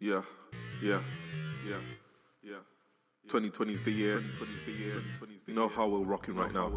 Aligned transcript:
Yeah, 0.00 0.22
yeah, 0.82 0.98
yeah, 1.68 1.76
yeah. 2.42 2.56
2020 3.28 3.74
is 3.74 3.82
the 3.82 3.90
year. 3.90 4.14
2020 4.14 4.64
the 4.64 4.72
year. 4.72 5.02
You 5.46 5.52
know 5.52 5.68
how 5.68 5.88
we're 5.88 5.98
rocking 5.98 6.34
right 6.36 6.50
now. 6.54 6.70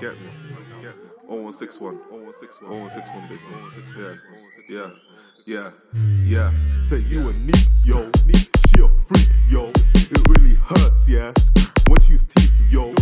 Get 0.00 0.12
me. 0.12 0.28
Get 0.80 0.94
me. 0.94 1.10
0161. 1.26 1.96
0161. 2.14 2.70
0161 2.70 3.28
business. 3.28 3.60
Yeah. 4.70 4.90
Yeah. 5.46 5.72
Yeah. 6.22 6.52
Yeah. 6.52 6.84
Say 6.84 6.98
you 7.00 7.28
a 7.28 7.32
neat, 7.32 7.66
yo. 7.84 8.08
She 8.70 8.82
a 8.82 8.88
freak, 8.88 9.28
yo. 9.50 9.72
It 9.94 10.22
really 10.28 10.54
hurts, 10.54 11.08
yeah. 11.08 11.32
When 11.88 11.98
she 11.98 12.12
use 12.12 12.22
teeth, 12.22 12.52
yo. 12.70 12.94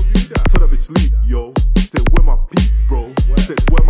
Tell 0.48 0.66
that 0.66 0.71
bitch 0.73 0.89
leave, 0.96 1.12
yo. 1.27 1.53
Say 1.77 2.00
where 2.12 2.25
my 2.25 2.39
peep, 2.50 2.73
bro. 2.89 3.12
Said 3.37 3.61
where 3.69 3.82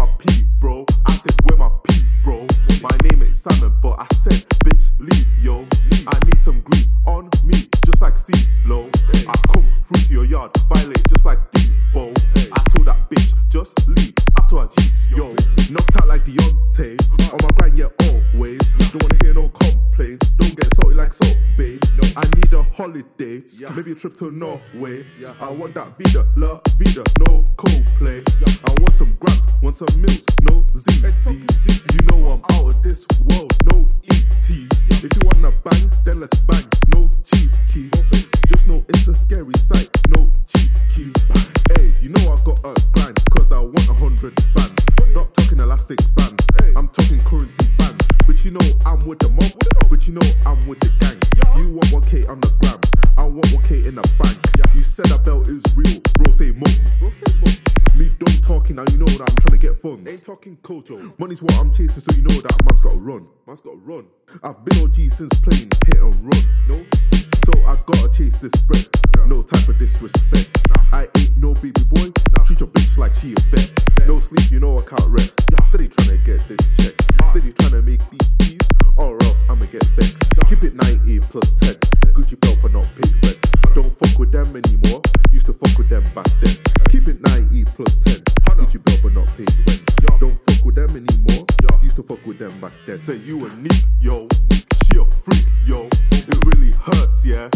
yo. 5.40 5.66
I 6.06 6.18
need 6.24 6.38
some 6.38 6.60
green 6.60 6.84
on 7.06 7.30
me, 7.44 7.54
just 7.84 8.00
like 8.00 8.16
C-Lo. 8.16 8.90
I 9.28 9.34
come 9.52 9.66
through 9.84 10.02
to 10.06 10.12
your 10.12 10.24
yard, 10.24 10.50
violate 10.68 11.02
just 11.08 11.24
like 11.24 11.38
Debo. 11.52 12.10
I 12.52 12.62
told 12.70 12.86
that 12.86 13.08
bitch 13.10 13.34
just 13.48 13.86
leave 13.88 14.12
after 14.38 14.58
I 14.58 14.66
cheats, 14.66 15.08
yo. 15.10 15.34
Knocked 15.70 15.96
out 16.00 16.08
like 16.08 16.24
Deontay. 16.24 16.98
On 17.32 17.38
my 17.42 17.48
grind, 17.56 17.78
yeah, 17.78 17.88
always. 18.08 18.60
Don't 18.90 19.02
wanna 19.02 19.18
hear 19.22 19.34
no 19.34 19.48
complaint. 19.48 20.24
Don't 20.38 20.56
get 20.56 20.74
salty 20.74 20.94
like 20.94 21.12
salt, 21.12 21.38
babe. 21.56 21.80
I 22.16 22.24
need 22.36 22.52
a 22.52 22.62
holiday, 22.62 23.42
maybe 23.74 23.92
a 23.92 23.94
trip 23.94 24.16
to 24.16 24.30
Norway. 24.30 25.04
Yeah. 25.18 25.34
I 25.40 25.50
want 25.50 25.74
that 25.74 25.96
Vida, 25.98 26.26
La 26.36 26.60
Vida, 26.76 27.02
no 27.20 27.48
Coldplay. 27.56 28.22
I 28.68 28.80
want 28.80 28.94
some 28.94 29.16
grabs, 29.18 29.46
want 29.62 29.76
some 29.76 30.00
meals, 30.00 30.24
no 30.42 30.66
ZZ. 30.74 31.30
You 31.30 32.06
know 32.08 32.32
I'm 32.32 32.42
out 32.56 32.74
of 32.74 32.82
this 32.82 33.06
world, 33.30 33.52
no 33.72 33.88
ET. 34.10 34.81
Let's 36.22 36.38
bang, 36.42 36.64
no 36.94 37.10
cheeky. 37.24 37.90
Just 38.46 38.68
know 38.68 38.84
it's 38.88 39.08
a 39.08 39.14
scary 39.14 39.58
sight, 39.58 39.90
no 40.10 40.30
cheeky. 40.54 41.10
Hey, 41.74 41.92
you 42.00 42.10
know 42.10 42.32
I 42.32 42.38
got 42.44 42.60
a 42.64 42.80
grind, 42.94 43.18
cause 43.30 43.50
I 43.50 43.58
want 43.58 43.88
a 43.88 43.94
hundred 43.94 44.32
bands. 44.54 44.86
Not 45.16 45.34
talking 45.34 45.58
elastic 45.58 45.98
bands, 46.14 46.46
I'm 46.76 46.86
talking 46.90 47.20
currency 47.24 47.66
bands. 47.76 48.06
But 48.24 48.44
you 48.44 48.52
know 48.52 48.66
I'm 48.86 49.04
with 49.04 49.18
the 49.18 49.30
mob, 49.30 49.90
but 49.90 50.06
you 50.06 50.14
know 50.14 50.28
I'm 50.46 50.64
with 50.68 50.78
the 50.78 50.90
gang. 51.00 51.18
You 51.58 51.70
want 51.74 51.90
1k 51.90 52.28
on 52.28 52.38
the 52.38 52.50
gram, 52.60 52.78
I 53.22 53.26
want 53.26 53.46
1k 53.54 53.86
in 53.86 53.94
the 53.94 54.02
bank. 54.18 54.34
You 54.74 54.82
said 54.82 55.06
that 55.06 55.22
belt 55.24 55.46
is 55.46 55.62
real, 55.78 56.02
bro, 56.18 56.32
say 56.34 56.50
months. 56.50 56.98
Me 57.94 58.10
don't 58.18 58.42
talking, 58.42 58.74
now 58.74 58.84
you 58.90 58.98
know 58.98 59.06
that 59.06 59.30
I'm 59.30 59.36
trying 59.38 59.54
to 59.54 59.62
get 59.62 59.78
funds. 59.78 60.10
Ain't 60.10 60.24
talking 60.26 60.56
Kojo. 60.56 60.98
Money's 61.20 61.40
what 61.40 61.54
I'm 61.54 61.70
chasing, 61.70 62.02
so 62.02 62.10
you 62.18 62.26
know 62.26 62.34
that 62.42 62.50
man's 62.66 62.80
gotta 62.80 62.98
run. 62.98 63.28
Man's 63.46 63.60
got 63.60 63.78
to 63.78 63.82
run. 63.86 64.06
I've 64.42 64.58
been 64.64 64.82
OG 64.82 65.14
since 65.14 65.30
playing 65.38 65.70
hit 65.86 66.02
and 66.02 66.18
run. 66.18 66.42
No? 66.66 66.82
So 67.46 67.54
I 67.62 67.78
gotta 67.86 68.10
chase 68.10 68.34
this 68.42 68.58
bread. 68.66 68.90
No 69.30 69.46
time 69.46 69.62
for 69.62 69.72
disrespect. 69.78 70.50
I 70.90 71.06
ain't 71.14 71.36
no 71.38 71.54
baby 71.54 71.78
boy. 71.94 72.10
Treat 72.42 72.58
your 72.58 72.74
bitch 72.74 72.98
like 72.98 73.14
she 73.14 73.38
a 73.38 73.40
vet. 73.54 73.70
No 74.08 74.18
sleep, 74.18 74.50
you 74.50 74.58
know 74.58 74.80
I 74.80 74.82
can't 74.82 75.06
rest. 75.06 75.38
Steady 75.70 75.86
trying 75.86 76.18
to 76.18 76.24
get 76.26 76.42
this 76.50 76.58
check. 76.74 76.98
Steady 77.30 77.54
trying 77.54 77.78
to 77.78 77.82
make 77.82 78.02
these 78.10 78.34
peas, 78.42 78.66
or 78.96 79.14
else 79.22 79.44
I'ma 79.48 79.66
get 79.70 79.86
vexed. 79.94 80.18
Keep 80.50 80.64
it 80.64 80.74
90 80.74 81.20
plus 81.30 81.52
10. 81.62 81.81
Anymore. 84.72 85.00
Used 85.30 85.46
to 85.46 85.52
fuck 85.52 85.76
with 85.78 85.88
them 85.88 86.04
back 86.14 86.28
then. 86.40 86.56
Keep 86.90 87.08
it 87.08 87.20
90 87.20 87.64
plus 87.76 87.96
10. 88.04 88.22
Gucci 88.56 88.84
belt 88.84 89.00
but 89.02 89.12
not 89.14 89.26
pay 89.36 89.46
rent. 89.66 90.20
Don't 90.20 90.38
fuck 90.46 90.64
with 90.64 90.74
them 90.74 90.90
anymore. 90.90 91.44
Used 91.82 91.96
to 91.96 92.02
fuck 92.02 92.24
with 92.26 92.38
them 92.38 92.52
back 92.60 92.72
then. 92.86 93.00
Say 93.00 93.16
you 93.16 93.46
a 93.46 93.54
neat, 93.56 93.84
yo. 94.00 94.28
She 94.52 94.98
a 94.98 95.04
freak, 95.04 95.46
yo. 95.66 95.88
It 96.12 96.44
really 96.46 96.72
hurts, 96.72 97.24
yeah. 97.24 97.48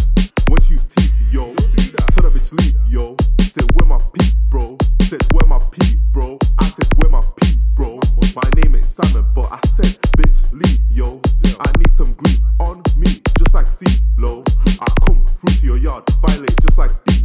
When 0.49 0.61
she 0.61 0.75
use 0.75 0.85
teeth, 0.85 1.13
yo. 1.31 1.55
Tell 1.55 2.23
that 2.25 2.33
bitch 2.35 2.53
leave, 2.53 2.77
yo. 2.89 3.17
Say 3.41 3.65
where 3.75 3.87
my 3.87 3.99
peep, 4.13 4.35
bro. 4.51 4.77
Said 5.03 5.23
where 5.33 5.47
my 5.47 5.59
peep, 5.71 5.99
bro. 6.13 6.39
I 6.59 6.65
said 6.67 6.89
where 6.97 7.11
my 7.11 7.23
peep, 7.37 7.59
bro. 7.75 8.01
My 8.35 8.51
name 8.57 8.77
ain't 8.77 8.87
Simon, 8.87 9.25
but 9.35 9.51
I 9.53 9.59
said 9.67 9.99
bitch 10.19 10.45
leave, 10.53 10.81
yo. 10.91 11.21
I 11.61 11.71
need 11.79 11.91
some 11.91 12.13
green 12.15 12.39
on 12.59 12.83
me, 12.97 13.21
just 13.39 13.55
like 13.55 13.69
C-Lo. 13.69 14.45
I 14.81 14.87
come 15.07 15.26
through 15.47 15.61
to 15.61 15.67
your 15.67 15.77
yard, 15.79 16.05
violate 16.21 16.61
just 16.61 16.79
like 16.79 17.16